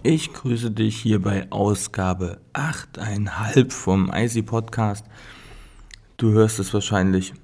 Ich 0.00 0.32
grüße 0.32 0.70
dich 0.70 0.96
hier 0.96 1.20
bei 1.20 1.46
Ausgabe 1.52 2.40
8,5 2.54 3.70
vom 3.70 4.10
IC 4.12 4.44
Podcast. 4.44 5.04
Du 6.16 6.32
hörst 6.32 6.58
es 6.58 6.72
wahrscheinlich 6.74 7.34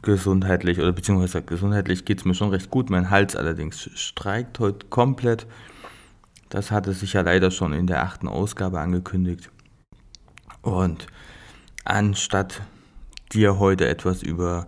gesundheitlich 0.00 0.78
oder 0.78 0.92
beziehungsweise 0.92 1.42
gesundheitlich 1.42 2.04
geht 2.04 2.20
es 2.20 2.24
mir 2.24 2.34
schon 2.34 2.50
recht 2.50 2.70
gut. 2.70 2.90
Mein 2.90 3.10
Hals 3.10 3.34
allerdings 3.36 3.90
streikt 3.94 4.60
heute 4.60 4.86
komplett. 4.86 5.46
Das 6.48 6.70
hatte 6.70 6.92
sich 6.92 7.12
ja 7.12 7.22
leider 7.22 7.50
schon 7.50 7.72
in 7.72 7.86
der 7.86 8.02
achten 8.02 8.28
Ausgabe 8.28 8.80
angekündigt. 8.80 9.50
Und 10.62 11.08
anstatt 11.84 12.62
dir 13.32 13.58
heute 13.58 13.88
etwas 13.88 14.22
über 14.22 14.66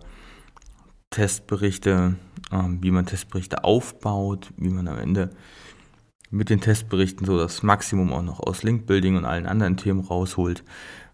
Testberichte, 1.09 2.15
ähm, 2.51 2.83
wie 2.83 2.91
man 2.91 3.05
Testberichte 3.05 3.63
aufbaut, 3.63 4.51
wie 4.57 4.69
man 4.69 4.87
am 4.87 4.99
Ende 4.99 5.31
mit 6.33 6.49
den 6.49 6.61
Testberichten 6.61 7.27
so 7.27 7.37
das 7.37 7.61
Maximum 7.61 8.11
auch 8.11 8.23
noch 8.23 8.39
aus 8.39 8.63
Linkbuilding 8.63 9.15
und 9.17 9.25
allen 9.25 9.45
anderen 9.45 9.77
Themen 9.77 9.99
rausholt. 9.99 10.63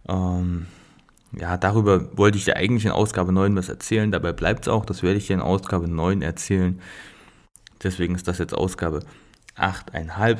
Ähm, 0.08 0.68
ja, 1.34 1.58
darüber 1.58 2.18
wollte 2.18 2.38
ich 2.38 2.46
dir 2.46 2.56
eigentlich 2.56 2.86
in 2.86 2.92
Ausgabe 2.92 3.34
9 3.34 3.54
was 3.58 3.68
erzählen. 3.68 4.12
Dabei 4.12 4.32
bleibt 4.32 4.62
es 4.62 4.68
auch. 4.70 4.86
Das 4.86 5.04
werde 5.04 5.18
ich 5.18 5.28
dir 5.28 5.34
in 5.34 5.42
Ausgabe 5.42 5.90
9 5.90 6.22
erzählen. 6.22 6.80
Deswegen 7.84 8.16
ist 8.16 8.30
das 8.30 8.38
jetzt 8.38 8.54
Ausgabe 8.54 9.02
8,5. 9.58 10.38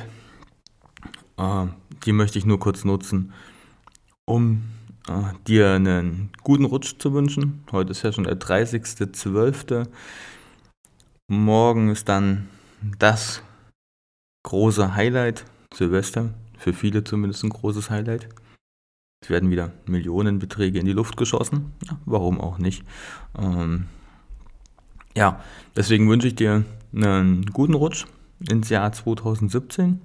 Äh, 1.38 1.68
die 2.06 2.14
möchte 2.14 2.40
ich 2.40 2.46
nur 2.46 2.60
kurz 2.60 2.86
nutzen, 2.86 3.34
um 4.24 4.64
äh, 5.10 5.34
dir 5.46 5.72
einen 5.72 6.32
guten 6.46 6.64
Rutsch 6.64 6.96
zu 7.00 7.14
wünschen. 7.14 7.66
Heute 7.74 7.92
ist 7.92 8.04
ja 8.04 8.14
schon 8.14 8.24
der 8.24 8.40
30.12. 8.40 9.88
Morgen 11.28 11.90
ist 11.90 12.08
dann 12.08 12.48
das 12.98 13.44
große 14.44 14.96
Highlight, 14.96 15.46
Silvester, 15.74 16.34
für 16.58 16.74
viele 16.74 17.04
zumindest 17.04 17.44
ein 17.44 17.50
großes 17.50 17.90
Highlight. 17.90 18.30
Es 19.22 19.30
werden 19.30 19.52
wieder 19.52 19.72
Millionenbeträge 19.86 20.80
in 20.80 20.86
die 20.86 20.94
Luft 20.94 21.18
geschossen. 21.18 21.74
Ja, 21.86 22.00
warum 22.06 22.40
auch 22.40 22.58
nicht? 22.58 22.84
Ähm, 23.38 23.86
ja, 25.16 25.42
deswegen 25.76 26.10
wünsche 26.10 26.28
ich 26.28 26.36
dir 26.36 26.64
einen 26.94 27.46
guten 27.48 27.74
Rutsch 27.74 28.06
ins 28.50 28.70
Jahr 28.70 28.92
2017 28.92 30.02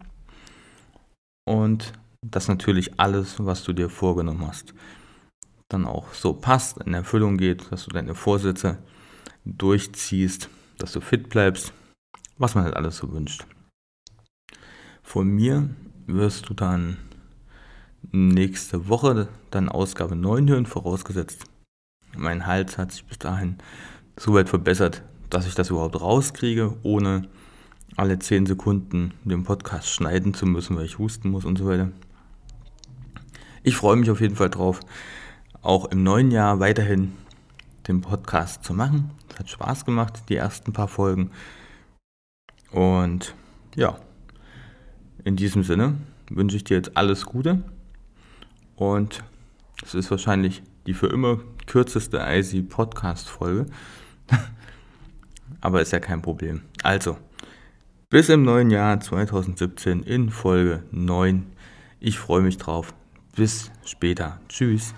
und 1.46 1.92
dass 2.22 2.48
natürlich 2.48 2.98
alles, 2.98 3.36
was 3.44 3.62
du 3.64 3.72
dir 3.72 3.88
vorgenommen 3.88 4.46
hast, 4.46 4.74
dann 5.68 5.84
auch 5.84 6.12
so 6.14 6.32
passt, 6.32 6.78
in 6.78 6.94
Erfüllung 6.94 7.36
geht, 7.36 7.70
dass 7.70 7.84
du 7.84 7.90
deine 7.90 8.14
Vorsätze 8.14 8.78
durchziehst, 9.44 10.48
dass 10.78 10.92
du 10.92 11.00
fit 11.00 11.28
bleibst, 11.28 11.72
was 12.38 12.54
man 12.54 12.64
halt 12.64 12.76
alles 12.76 12.96
so 12.96 13.12
wünscht. 13.12 13.46
Von 15.04 15.28
mir 15.28 15.70
wirst 16.06 16.48
du 16.48 16.54
dann 16.54 16.96
nächste 18.10 18.88
Woche 18.88 19.28
dann 19.50 19.68
Ausgabe 19.68 20.16
9 20.16 20.48
hören, 20.48 20.66
vorausgesetzt 20.66 21.46
mein 22.16 22.46
Hals 22.46 22.78
hat 22.78 22.92
sich 22.92 23.04
bis 23.04 23.18
dahin 23.18 23.56
so 24.16 24.34
weit 24.34 24.48
verbessert, 24.48 25.02
dass 25.30 25.46
ich 25.46 25.54
das 25.54 25.70
überhaupt 25.70 26.00
rauskriege, 26.00 26.76
ohne 26.82 27.28
alle 27.96 28.18
10 28.18 28.46
Sekunden 28.46 29.14
den 29.24 29.44
Podcast 29.44 29.88
schneiden 29.88 30.34
zu 30.34 30.46
müssen, 30.46 30.76
weil 30.76 30.84
ich 30.84 30.98
husten 30.98 31.30
muss 31.30 31.44
und 31.44 31.58
so 31.58 31.66
weiter. 31.66 31.90
Ich 33.62 33.76
freue 33.76 33.96
mich 33.96 34.10
auf 34.10 34.20
jeden 34.20 34.36
Fall 34.36 34.50
drauf, 34.50 34.80
auch 35.62 35.86
im 35.86 36.02
neuen 36.02 36.30
Jahr 36.30 36.60
weiterhin 36.60 37.12
den 37.88 38.00
Podcast 38.00 38.64
zu 38.64 38.74
machen. 38.74 39.10
Es 39.30 39.38
hat 39.38 39.50
Spaß 39.50 39.84
gemacht, 39.84 40.24
die 40.28 40.36
ersten 40.36 40.72
paar 40.72 40.88
Folgen. 40.88 41.30
Und 42.70 43.34
ja, 43.74 43.98
in 45.24 45.36
diesem 45.36 45.62
Sinne 45.62 45.94
wünsche 46.28 46.56
ich 46.56 46.64
dir 46.64 46.76
jetzt 46.76 46.96
alles 46.96 47.26
Gute 47.26 47.62
und 48.76 49.24
es 49.82 49.94
ist 49.94 50.10
wahrscheinlich 50.10 50.62
die 50.86 50.94
für 50.94 51.06
immer 51.06 51.38
kürzeste 51.66 52.18
IC 52.18 52.68
Podcast 52.68 53.28
Folge. 53.28 53.66
Aber 55.60 55.80
ist 55.80 55.92
ja 55.92 56.00
kein 56.00 56.22
Problem. 56.22 56.62
Also, 56.82 57.16
bis 58.10 58.28
im 58.28 58.42
neuen 58.42 58.70
Jahr 58.70 59.00
2017 59.00 60.02
in 60.02 60.30
Folge 60.30 60.82
9. 60.90 61.46
Ich 62.00 62.18
freue 62.18 62.42
mich 62.42 62.58
drauf. 62.58 62.94
Bis 63.34 63.70
später. 63.84 64.40
Tschüss. 64.48 64.94